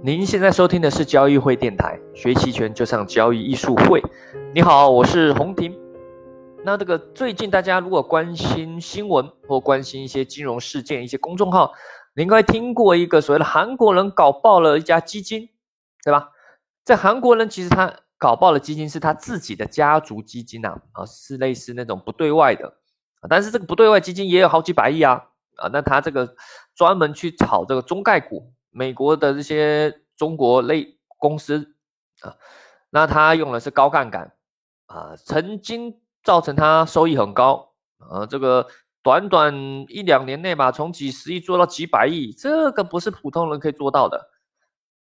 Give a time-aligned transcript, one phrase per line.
[0.00, 4.00] 您现在收听的是交易会电台，学期权就上交易艺术会。
[4.54, 5.76] 你好，我是洪婷。
[6.64, 11.72] 那这个最近大家如果关心新闻或关心一些金融事件，一些公众号，
[12.14, 15.48] 你应该听过一个所谓的韩国人搞爆了一家基金，
[16.04, 16.28] 对吧？
[16.84, 22.72] 在韩国人其实他搞爆了基金是他自己的家族基金呐，啊，是类似那种不对外的，
[23.28, 25.24] 但是这个不对外基金也有好几百亿啊，
[25.56, 26.36] 啊，那他这个
[26.76, 28.52] 专门去炒这个中概股。
[28.70, 31.74] 美国的这些中国类公司
[32.20, 32.36] 啊，
[32.90, 34.32] 那他用的是高杠杆
[34.86, 38.66] 啊，曾经造成他收益很高啊，这个
[39.02, 39.54] 短短
[39.88, 44.28] 一两年内吧，从几十亿做到几百亿，这个不是普通人可以做到的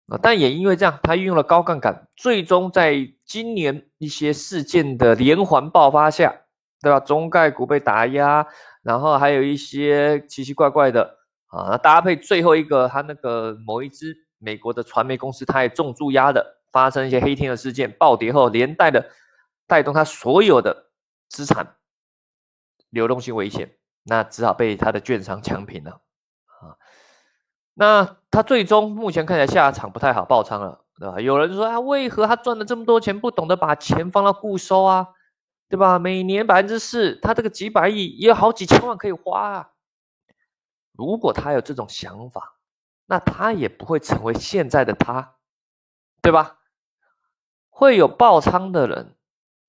[0.09, 0.19] 啊。
[0.23, 6.43] 但也因为这样，他运用了高杠杆，最终在今年一些事件的连环爆发下，
[6.81, 7.01] 对吧？
[7.01, 8.47] 中概股被打压，
[8.83, 11.17] 然后还有一些奇奇怪怪的。
[11.57, 19.11] 啊，那搭配最后一个，他那个某一支美国的传媒公司，他也重注压的，发生一些黑天鹅事件，暴跌后连带的
[19.67, 20.91] 带动他所有的
[21.29, 21.77] 资产
[22.91, 26.03] 流动性危险，那只好被他的券商强平了
[26.61, 26.77] 啊。
[27.75, 31.19] 那他最终目前看起来下场不太好，爆仓了，对吧？
[31.21, 35.09] 有人说啊，为何他赚了这么多钱，不懂得把钱放到固收啊，
[35.71, 35.99] 对吧？
[35.99, 39.71] 每年百分之四，他这个几百亿也有好几千万可以花啊。
[40.97, 42.57] 如果他有这种想法，
[43.07, 45.37] 那他也不会成为现在的他，
[46.23, 46.59] 对吧？
[47.69, 49.15] 会有爆仓的人，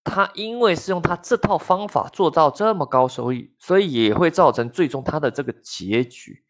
[0.03, 6.43] 他因为是用他这套方法做到这么高收益，所以也会造成最终他的这个结局。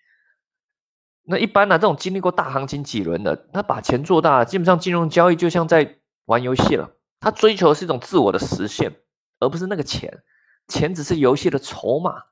[1.24, 6.90] 那一般呢，这种经历过大行情几轮的，他把钱做大，基本上金融交易就像在玩游戏了。
[7.20, 8.96] 他追求的是一种自我的实现，
[9.40, 10.24] 而不是那个钱，
[10.68, 12.24] 钱只是游戏的筹码。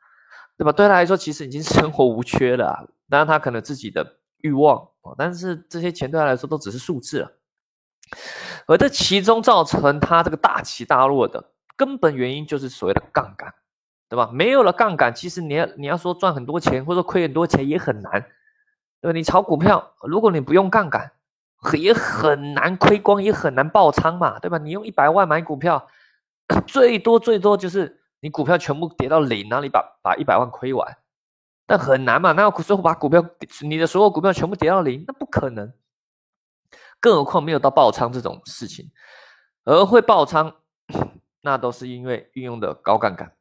[0.57, 0.71] 对吧？
[0.71, 2.89] 对他来说，其实已经生活无缺了。
[3.09, 7.31] 当然，他可能自己的欲望，但是这些钱对他来说都只是数字了。
[8.65, 13.53] 而这其中造成他这个大起大落的根本原因，就是所谓的杠杆，
[14.07, 14.29] 对吧？
[14.31, 18.21] 没有了杠杆，其实你要你要说赚很多钱，或者说亏很多钱也很难，
[19.01, 19.11] 对吧？
[19.11, 21.11] 你炒股票，如果你不用杠杆，
[21.77, 24.57] 也很难亏光，也很难爆仓嘛，对吧？
[24.57, 25.87] 你用一百万买股票，
[26.65, 28.01] 最多最多就是。
[28.25, 30.97] 你股票全部跌到零，那你把把一百万亏完，
[31.67, 32.31] 但很难嘛？
[32.31, 33.23] 那最后把股票
[33.61, 35.71] 你的所有股票全部跌到零，那不可能。
[36.99, 38.89] 更何况没有到爆仓这种事情，
[39.63, 40.55] 而会爆仓，
[41.41, 43.31] 那都是因为运用的高杠杆。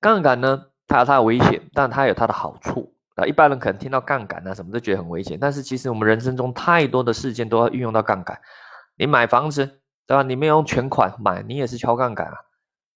[0.00, 3.24] 杠杆呢，它有它的危险，但它有它的好处啊。
[3.24, 8.38] 一般人可能听到杠杆啊什么都觉得很危险，但是其实我们人生中太多的事件都要运用到杠杆。
[8.96, 10.22] 你买房子，对吧？
[10.22, 12.36] 你没有用全款买，你也是敲杠杆啊。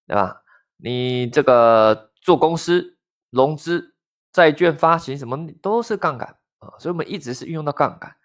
[0.07, 0.41] 对吧？
[0.77, 2.97] 你这个做公司
[3.29, 3.95] 融资、
[4.31, 8.15] 债券发行什么都是杠杆啊，所以我们一直是运用到杠杆。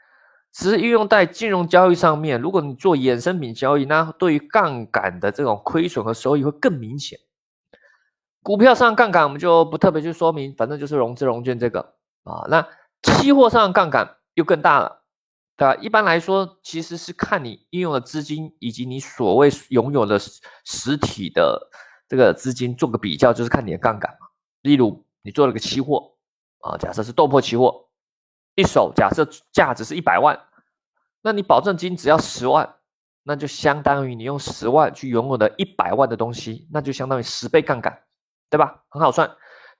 [0.52, 7.20] 只是运用在金融交易上面，如果你做衍生品交易，那对于杠杆的这种亏损和收益会更明显。
[8.42, 12.44] 股票上杠杆我们就不特别去说明，反正就是融资融券这个啊。
[12.48, 12.66] 那
[13.00, 14.99] 期货上杠杆又更大了。
[15.60, 15.74] 对吧？
[15.74, 20.18] 一般来说，其实是看你应用的资金以及你所谓拥有的
[20.64, 21.68] 实体的
[22.08, 24.28] 这个资金做个比较，就是看你的杠杆嘛。
[24.62, 26.14] 例如，你做了个期货
[26.60, 27.90] 啊，假设是豆粕期货，
[28.54, 30.40] 一手假设价值是一百万，
[31.20, 32.76] 那你保证金只要十万，
[33.24, 38.02] 那就相当于你用十万去拥有的一百万的东西，那就相当于十倍杠杆，
[38.48, 38.82] 对吧？
[38.88, 39.30] 很好算。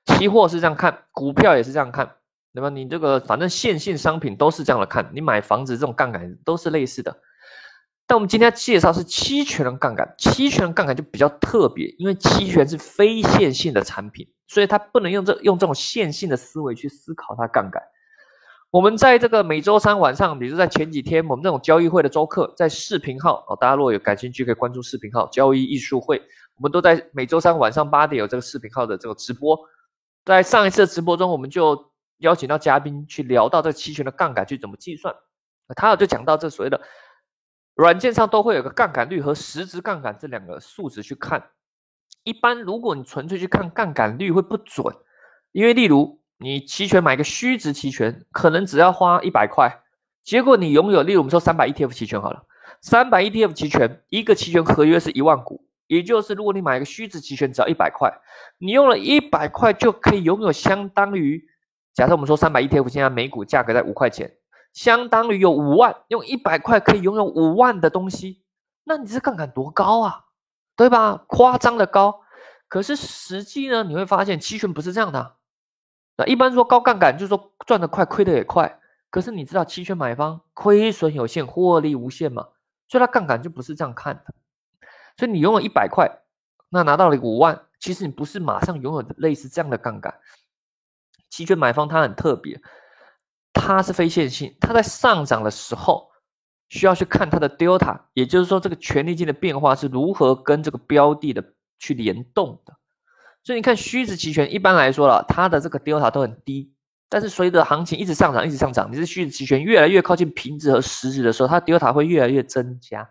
[0.04, 2.16] 期货是这样看，股票也是这样看。
[2.52, 2.68] 那么？
[2.70, 7.16] 你这个反正线性商品都是这样的看，你买房子这种杠杆都是类似的。
[8.06, 17.80] 但我们今天介绍是期权的杠杆，期权的杠杆就比较特别，因为期权是非线性的产品，所以它不能用这用这种线性的思维去思考它杠杆。
[18.72, 26.20] 我们在这个每周三晚上，比如在前几天，我们这种交易会的周课，在视频号哦，大家如果有感兴趣，可以关注视频号交易艺术会，
[26.56, 29.56] 我们都在每周三晚上八点有这个视频号的这个直播。
[30.24, 31.89] 在上一次直播中，我们就。
[32.20, 35.14] 邀请到嘉宾去聊到这期权的杠杆去怎么计算，
[35.76, 36.80] 他就讲到这所谓的
[37.74, 41.50] 软件上都会有个杠杆率和实质杠杆这两个数值去看。
[42.24, 44.94] 一般如果你纯粹去看杠杆率会不准，
[45.52, 49.82] 因为例如你期权买个虚值期权，可能只要花一百块，
[50.22, 52.44] 结果你拥有，例如我们说三百 ETF 期权好了，
[52.82, 58.12] 三百 ETF 期权一个期权合约是一万股，也就是如果你买一个虚值期权只要一百块，
[58.58, 61.48] 你用了一百块就可以拥有相当于。
[62.00, 64.38] 假设我们说三百 ETF 现在每股价格在五块钱，
[64.72, 68.42] 相当于有五万，用一百块可以拥有五万的东西，
[68.84, 70.24] 那你这杠杆多高啊，
[70.74, 71.22] 对吧？
[71.26, 72.22] 夸张的高。
[72.68, 75.36] 可是实际呢，你会发现期权不是这样的。
[76.16, 78.80] 那一般说高杠杆就是说赚得快，亏得也快。
[79.10, 82.48] 可是你知道期权买方亏损有限，获利无限嘛？
[82.88, 84.32] 所以它杠杆就不是这样看的。
[85.18, 86.10] 所以你拥有一百块，
[86.70, 90.18] 那拿到了五万，其实你不是马上拥有类似这样的杠杆。
[91.30, 92.60] 期权买方它很特别，
[93.54, 96.10] 它是非线性，它在上涨的时候。
[96.72, 101.44] 需要去看它的 delta，也就是说，这个权利金的变化是如何跟这个标的的
[101.80, 102.72] 去联动的。
[103.42, 106.72] 所以你看虚值期权，一般来说了，它的这个 delta 都很低，
[107.08, 113.10] 但是随着行情一直上涨，一直上涨，你是虚值期权越来越靠近平值和实值的时候，它 delta 会越来越增加。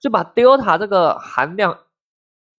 [0.00, 1.78] 就把 delta 这个含量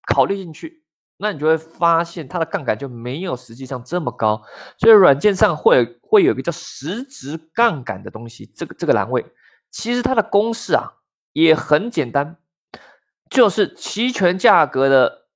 [0.05, 0.83] 考虑进去，
[1.17, 4.41] 那你就会发现它的杠杆就没有实际上这么高。
[4.77, 9.25] 所以软件上会会有一个叫实值杠杆的东西，这个这个栏位。
[9.69, 10.93] 其实它的公式啊
[11.33, 12.37] 也很简单，
[13.29, 15.27] 就是期权价格的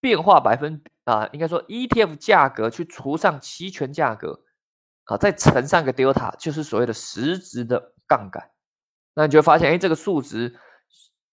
[0.00, 4.40] 变化百分啊，应该说 ETF 价格去除上期权价格
[5.04, 8.50] 啊，再乘上个 delta，就是所谓的实值的杠杆。
[9.14, 10.58] 那你就会发现，哎，这个数值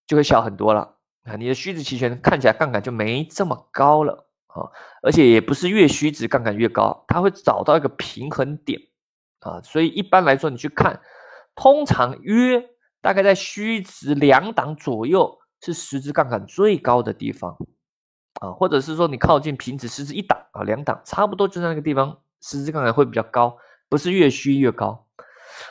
[0.06, 0.96] 就会小很多了
[1.26, 1.36] 啊。
[1.36, 4.70] 你的虚值期权看起来杠杆就没这么高了啊，
[5.02, 8.80] 而且也不是越虚值杠杆越高，它会找到一个平衡点
[9.40, 9.60] 啊。
[9.62, 11.00] 所以一般来说，你去看。
[11.58, 12.62] 通常约
[13.00, 17.56] 大概在虚值两档左右是实值杠杆最高的地方
[18.42, 23.56] 啊，或者是说你靠近平值实值一档啊两档，差不多就在那个地方实值杠杆会比较高，
[23.88, 25.06] 不是越虚越高。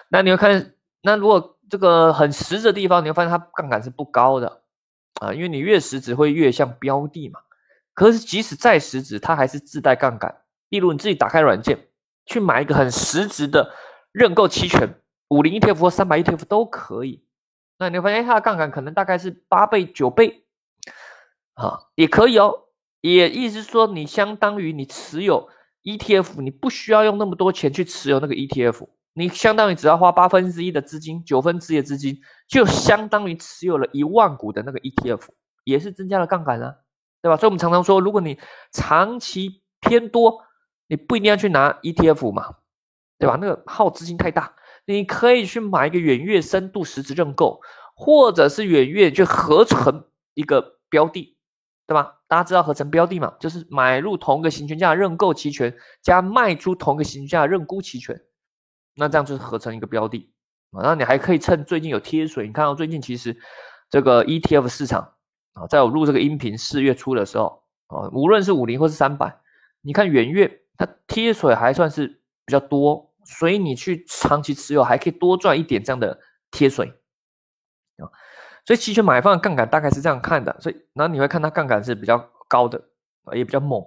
[0.09, 0.73] 那你要看，
[1.03, 4.63] 那如果这个很实的地方，你会发现它杠杆是不高的
[5.21, 7.39] 啊，因为你越实值会越像标的嘛。
[7.93, 10.41] 可是即使再实值，它还是自带杠杆。
[10.69, 11.87] 例如你自己打开软件
[12.25, 13.73] 去买一个很实值的
[14.11, 15.01] 认购期权。
[15.29, 17.25] 五零 ETF 或三百 ETF 都可以，
[17.79, 20.45] 那你会发现它的杠杆可能大概是八倍、九倍，
[21.55, 22.65] 啊，也可以哦。
[23.01, 25.49] 也意思说，你相当于你持有
[25.83, 35.21] ETF，你不需要用那么多钱去持有那个 ETF，你相当于只要花八分之一的资金、九分之一的资金，就相当于持有了一万股的那个 ETF，
[35.63, 36.75] 也是增加了杠杆啊，
[37.21, 37.37] 对吧？
[37.37, 38.39] 所以我们常常说，如果你
[38.71, 40.43] 长期偏多，
[40.87, 42.57] 你不一定要去拿 ETF 嘛，
[43.17, 43.37] 对吧？
[43.41, 44.55] 那个耗资金太大。
[44.87, 47.59] 你可以去买一个远月深度实质认购，
[47.95, 50.05] 或者是远月去合成
[50.35, 51.35] 一个标的，
[51.87, 52.19] 对吧？
[52.27, 53.33] 大家知道合成标的嘛？
[53.39, 58.21] 就是买入同一个行权价认购期权，加卖出同个行权价认沽期权，
[58.95, 60.31] 那这样就是合成一个标的
[60.75, 60.81] 啊。
[60.83, 63.35] 那你还可以趁最近有贴水，你看到最近其实
[63.89, 65.13] 这个 ETF 市场
[65.53, 69.39] 啊，在我录这个音频四月初的时候啊，无论是五零或是三百，
[69.81, 72.07] 你看元月它贴水还算是
[72.45, 73.11] 比较多。
[73.27, 76.19] 所以你去长期持有还可以多赚一点这样的
[76.51, 76.93] 贴水
[77.97, 78.05] 啊，
[78.63, 82.79] 所以期权买方的杠杆大概是这样看的，所以然后你会看它杠杆是比较高的
[83.23, 83.83] 啊，也比较猛。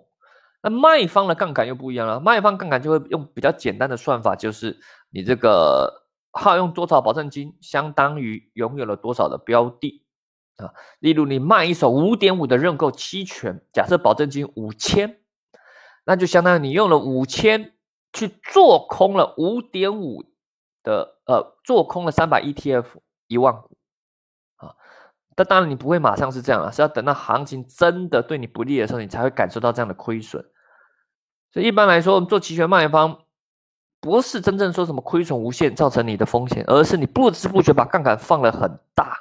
[0.61, 4.77] 那卖方的杠杆又不一样了，卖方杠杆就会用比较简单的算法，就是
[5.11, 10.05] 你这个耗用多少保证金，相当于拥有了多少的标的
[10.57, 10.73] 啊。
[10.99, 15.21] 例如你卖一手五点五的认购期权，假设保证金五千，
[16.05, 17.75] 那就相当于你用了五千。
[18.11, 20.25] 去做空了五点五
[20.83, 22.87] 的呃，做空了三百 ETF
[23.27, 23.77] 一万股
[24.57, 24.75] 啊，
[25.37, 30.43] 但当然你不会马上是这样啊，是要等到行情真的对你不利的时候，你才会感受到这样的亏损。
[31.53, 33.27] 所以一般来说，我们做期权卖方
[34.01, 39.19] 不是真正说什么亏损无限造成你的风险，而是你不知不觉把杠杆放了很大，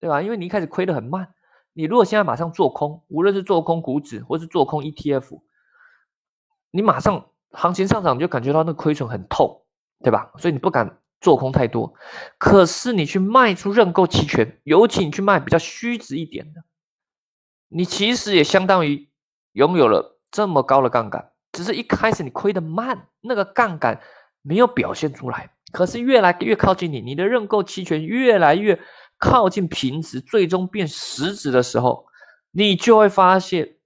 [0.00, 0.22] 对吧？
[0.22, 1.34] 因为你一开始亏的很慢，
[1.72, 5.40] 你如果现在马上做空，无论是做空股指或是做空 ETF，
[6.70, 7.26] 你马上。
[7.52, 9.62] 行情上涨，你就感觉到那亏损很痛，
[10.02, 10.30] 对吧？
[10.36, 11.94] 所以你不敢做空太多。
[12.36, 16.62] 可是你去卖出认购期权，尤其你去卖比较虚值一点的，
[17.68, 19.08] 你其实也相当于
[19.52, 21.30] 拥有了这么高的杠杆。
[21.56, 23.98] 只是一开始你亏的慢，那个杠杆
[24.42, 25.50] 没有表现出来。
[25.72, 28.78] 可是越来越靠近你，你的认购期权越来越
[29.18, 32.06] 靠近平值，最终变实值的时候，
[32.50, 33.76] 你就会发现，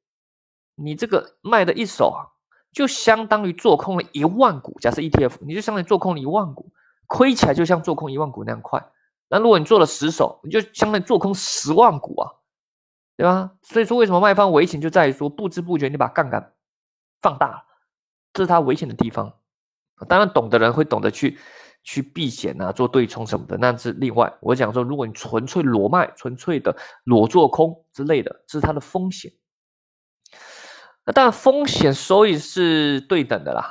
[0.75, 2.27] 你这个卖的一手啊。
[2.73, 6.71] 就相当于做空了一万股，假设 ETF，你就相当于做空了一万股，
[7.09, 8.81] 亏起来就像做空一万股那样快。
[9.29, 12.31] 那如果你做了十手，你就相当于做空十万股啊，
[13.17, 13.51] 对吧？
[13.63, 16.53] 所以说为什么卖方危险就在于说不知不觉你把杠杆
[17.21, 17.65] 放大，
[18.33, 19.33] 这是它危险的地方。
[20.09, 21.39] 当然懂的人会懂得去
[21.83, 24.33] 去避险啊，做对冲什么的，那是另外。
[24.41, 26.75] 我讲说，如果你纯粹裸卖、纯粹的
[27.05, 29.31] 裸做空之类的，这是它的风险。
[31.05, 33.71] 那当然，风险收益是对等的啦，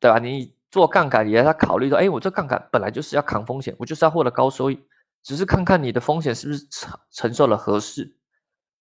[0.00, 0.18] 对吧？
[0.18, 4.86] 你做杠杆也要考虑到，哎，我这杠杆本来就是要扛风险，我就是要获得高收益，
[5.22, 8.17] 只是看看你的风险是不是承承受了合适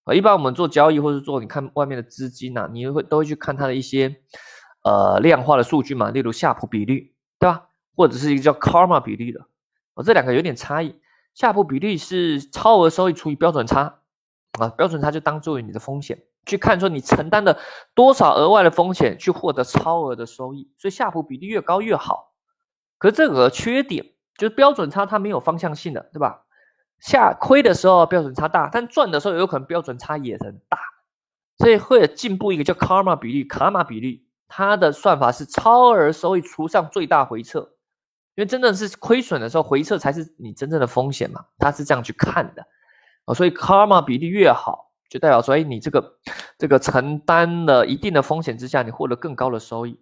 [0.07, 0.15] 啊。
[0.15, 4.15] 一般我们做交易或者做，你看外面的资金啊，你会都会去看它的一些
[4.83, 7.65] 呃量化的数据嘛，例如夏普比率，对吧？
[7.95, 9.41] 或者是一个叫 Karma 比例的，
[9.95, 10.99] 哦，这两个有点差异。
[11.33, 13.99] 夏普比例是超额收益除以标准差，
[14.59, 17.59] 啊，标准差就当做你的风险，去看说你承担的
[17.93, 22.33] 多少额外的风险去获得超额的收益，所以夏普比例越高越好。
[22.97, 24.03] 可是这个缺点
[24.35, 26.46] 就是标准差它没有方向性的，对吧？
[26.99, 30.77] 下亏的时候标准差大，但赚的时候有可能标准差也很大，
[31.59, 37.59] 所以会进步一个叫 Karma 比例，卡玛比例，它的算法是超额收益除上最大回撤，
[38.35, 42.65] 因为真的是亏损的时候回撤才是你真正的风险嘛，它是这样去看的。
[43.25, 46.17] 哦，所以 Karma 比例越好，就代表说，哎，你这个
[46.57, 49.99] 这个承担了一定的风险之下，你获得更高的收益，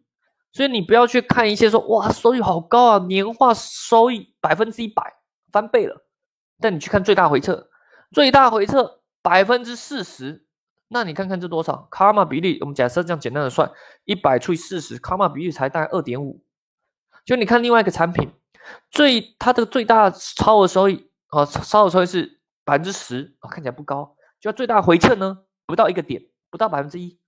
[0.54, 5.16] 所以你不要去看一些说哇收益好高啊，年化收益百分之一百
[5.52, 6.05] 翻倍了。
[6.60, 7.68] 但你去看最大回撤，
[8.12, 10.46] 最大回撤百分之四十，
[10.88, 11.88] 那你看看这多少？
[11.92, 13.72] 卡玛比例，我们假设这样简单的算，
[14.06, 16.44] 一百除以四十，卡玛比例才大概二点五。
[17.26, 18.32] 就你看另外一个产品，
[18.92, 24.16] 最它的最大超额收益啊，超额收益是百分之十啊，看起来不高。
[24.40, 26.22] 就最大回撤呢，不到一个点，
[26.52, 27.20] 不到百分之一，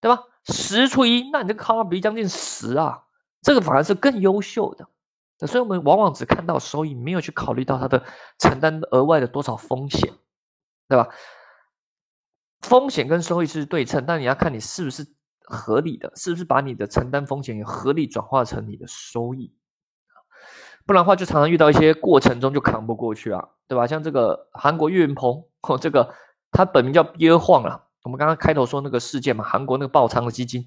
[0.00, 0.24] 对吧？
[0.46, 3.04] 十除以一，那你这个卡玛比例将近十啊，
[3.40, 4.88] 这个反而是更优秀的。
[5.40, 8.02] 所以，我们往往只看到收益，没有去考虑到它的
[8.38, 10.10] 承担额外的多少风险，
[10.88, 11.08] 对吧？
[12.62, 15.06] 风险跟收益是对称，但你要看你是不是
[15.44, 19.54] 合理的，是不是把你的承担风险也合理转化成你的收益，
[20.86, 23.86] 不然的话，就常常遇到一些过程中就扛不过去啊，对吧？
[23.86, 26.14] 像这个韩国岳云鹏，哦，这个
[26.50, 30.66] 他本名叫憋晃了，我们刚刚开头说那个事件嘛，韩国那个爆仓的基金。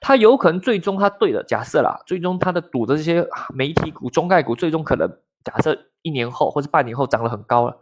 [0.00, 5.08] 他有可能最终他对的假设啦，最终他的赌的这些媒体股、中概股，最终可能
[5.44, 7.76] 假设一年后或者半年后涨得很高了，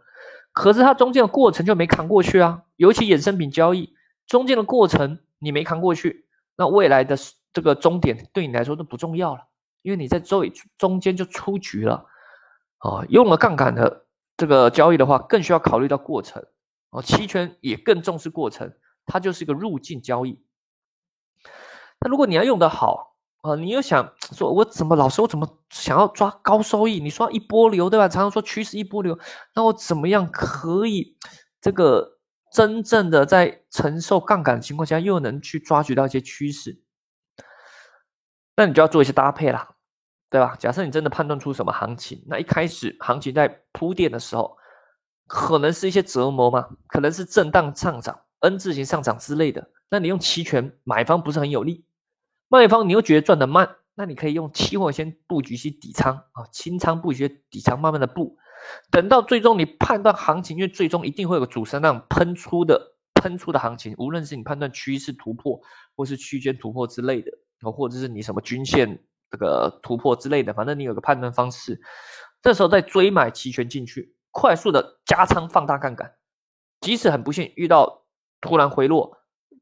[0.51, 2.63] 可是它中间的过程就没扛过去啊。
[2.75, 3.93] 尤其衍生品交易
[4.27, 7.15] 中间的过程你没扛过去，那未来的
[7.53, 9.41] 这个终点对你来说都不重要了，
[9.81, 10.43] 因为你在周
[10.77, 12.05] 中间就出局了
[12.79, 13.05] 啊。
[13.09, 14.05] 用了杠杆的
[14.37, 16.43] 这个交易的话，更需要考虑到过程
[16.91, 17.01] 哦。
[17.01, 18.71] 期权也更重视过程，
[19.05, 20.39] 它就是一个入境交易。
[22.01, 26.99] 那如果你要用的好啊，你又想说，我怎么老师我怎么想要抓高收益？
[26.99, 28.07] 你说一波流对吧？
[28.07, 29.17] 常常说趋势一波流，
[29.55, 31.15] 那我怎么样可以
[31.59, 32.19] 这个
[32.51, 36.81] 真正的在承受杠杆的情况下，又能去抓取到一些趋势？
[38.55, 39.75] 那你就要做一些搭配啦，
[40.29, 40.55] 对吧？
[40.59, 44.55] 假设你真的判断出什么行情，那一开始行情在铺垫的时候，
[45.25, 51.85] 可能是一些折磨嘛，可能是震荡上涨、N 字形上涨之类的，那你用期权买方不是很有利。
[52.51, 58.37] 卖方你又觉得赚的慢，那你可以用期货先布局些底仓啊，清仓布局底仓，慢慢的布，
[58.91, 65.61] 等到最终你判断行情，因为最终一定会有个主升浪喷出的喷出的行情，无论是你判断趋势突破，
[65.95, 67.31] 或是区间突破之类的，
[67.71, 71.79] 或者是你什么均线这个突破之类的，反正你有个判断方式，
[72.41, 76.15] 这时候再追买期权进去，快速的加仓放大杠杆，
[76.81, 78.03] 即使很不幸遇到
[78.41, 79.20] 突然回落。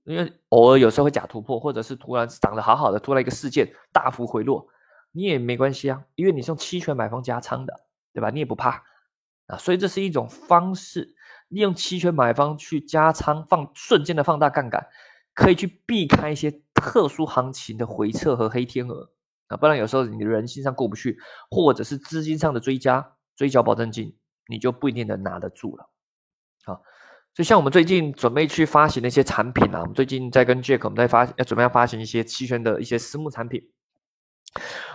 [0.10, 4.68] 因为偶尔有时候会假突破，或者是突然涨得好好的，突然一个事件大幅回落，
[5.12, 8.32] 你也没关系啊，因为你是用期权买方加仓的，对吧？
[8.32, 8.84] 你也不怕
[9.46, 11.16] 啊，所以这是一种方式，
[11.50, 14.88] 利用期权买方去加仓，放瞬间的放大杠杆，
[15.36, 19.12] 可以去避开一些特殊行情的回撤和黑天鹅
[19.50, 21.20] 啊，不然有时候你的人性上过不去，
[21.52, 25.88] 或者是资金上的追加追缴保证金，你就不一定能拿得住了，
[26.66, 26.82] 好。
[27.36, 33.62] 就像我们最近准备去发行的一些产品啊，我们最近在跟 Jack，我们在发要准备要发行一些期权的一些私募产品，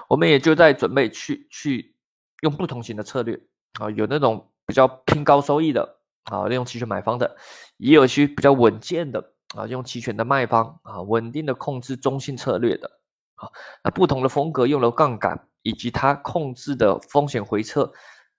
[0.09, 1.97] 我们也就在准备去去
[2.43, 3.41] 用不同型的策略
[3.81, 7.35] 啊，有那种比较拼高收益的啊，利用期权买方的，
[7.79, 12.91] 也有些比较稳健的啊，用期权的卖方啊，稳定的控制中性策略的
[13.37, 13.49] 啊，
[13.83, 17.91] 那不同的风格用了杠杆以及它控制的风险回撤，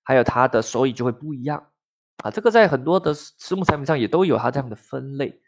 [0.03, 1.65] 还有它的收益就会不一样。
[2.23, 5.41] 啊，这个在很多的私募产品上也都有它这样的分类。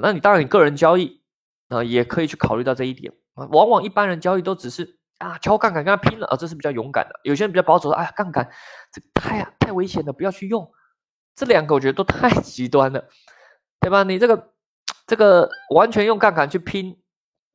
[0.00, 1.22] 那你当然你个人交易
[1.68, 3.46] 啊，也可以去考虑到这一点啊。
[3.50, 7.20] 往往一般人交易都只是啊敲杠杆跟他拼了啊，这是比较勇敢的。
[7.24, 8.50] 有些人比较保守，哎呀杠杆
[8.92, 10.68] 这太太危险了，不要去用。
[11.34, 13.04] 这两个我觉得都太 极端了，
[13.80, 14.02] 对吧？
[14.02, 14.52] 你这个
[15.06, 16.96] 这个完全用杠杆去拼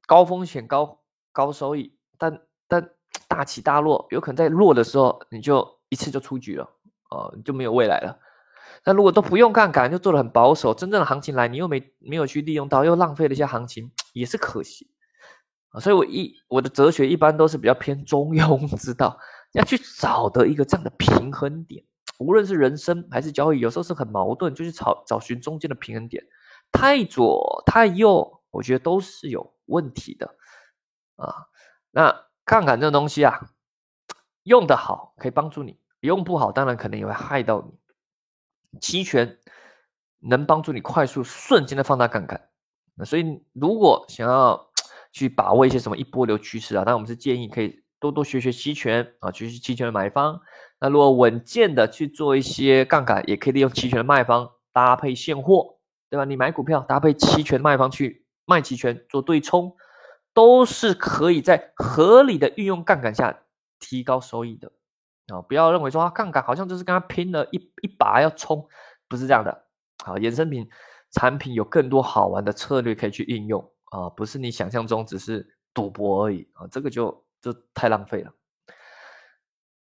[0.05, 1.01] 高风险高
[1.31, 2.89] 高收益，但但
[3.27, 6.63] 大起大落，有可能在落的时候你就一次就出局了
[7.09, 8.19] 啊，就没有未来了。
[8.85, 14.89] 那如果都不用杠杆，就做的很保守，真正的行情来，你又没没有去利用到，又浪费了一些行情，也是可惜
[15.69, 15.79] 啊。
[15.79, 19.17] 所以我一我的哲学一般都是比较偏中庸 之道，
[19.53, 21.83] 要去找的一个这样的平衡点。
[22.19, 26.23] 无论是人生还是交易，有时候是很矛盾，就是找找寻中间的平衡点。
[26.71, 30.35] 太左太右，我觉得都是有问题的
[31.15, 31.47] 啊。
[31.91, 33.39] 那杠杆这种东西啊，
[34.43, 37.78] 用的好可以帮助你，用不好当然可能也会害到你。
[38.79, 39.37] 期权
[40.19, 42.49] 能帮助你快速瞬间的放大杠杆，
[42.95, 44.69] 那所以如果想要
[45.11, 50.39] 去把握一些什么一波流趋势啊，那我们是建议可以多多学学期权啊，学习期权的买方。
[50.79, 55.79] 那如果稳健的去做一些杠杆，也可以利用期权的卖方搭配现货，
[56.11, 56.25] 对吧？
[56.25, 59.75] 你买股票搭配期权卖方去卖期权做对冲，
[60.31, 63.41] 都是可以在合理的运用杠杆下
[63.79, 64.71] 提高收益的
[65.33, 65.41] 啊！
[65.41, 68.67] 不要认为说啊，杠杆好像就是跟他拼了一一把要冲，
[69.07, 69.65] 不是这样的。
[70.03, 70.67] 好，衍生品
[71.11, 78.31] 产品有更多好玩的策略可以去应用啊，不是你想象中只是赌博而已啊，这个就就太浪费了。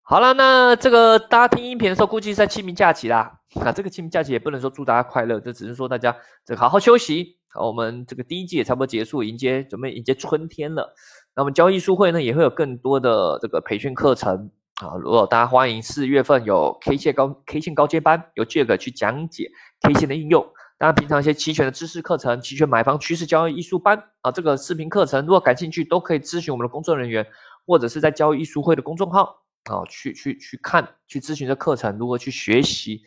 [0.02, 3.40] 好了，那这个大家听音频的时候，估计是在清明假期啦。
[3.54, 7.38] 那这个清明假期也不能说祝大家快乐，这只是说大家这好好休息。
[7.52, 10.92] 好，我们这个第一季也差不多结束，迎接准备迎接春天了。
[11.36, 14.50] 那我们交易书会呢，也会有更多的这个培训课程
[14.86, 14.96] 啊。
[15.00, 19.50] 如果大家欢迎四月份有 K 线高 K 线高阶班，由 Jack 去讲解
[19.82, 20.42] K 线的应用。
[20.78, 27.26] 当然，平常一些期权的知识课程、期权买方趋势交易艺术班啊，这个视频课程，如果感兴趣，都可以咨询我们的工作人员，
[27.66, 29.36] 或者是在交易艺术会的公众号。
[29.64, 33.02] 啊，去去去看，去咨询这课程，如何去学习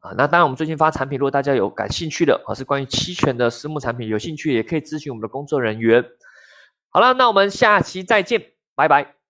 [0.00, 0.10] 啊？
[0.18, 6.04] 那当然，我们最近发产品，如果大家有感兴趣的，啊，是关于期权的私募产品，有兴趣也可以咨询我们的工作人员。
[6.90, 9.21] 好了，那我们下期再见，拜拜。